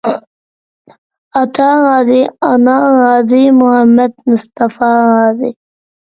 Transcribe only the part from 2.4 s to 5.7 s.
ئانا رازى، مۇھەممەد مۇستافا رازى.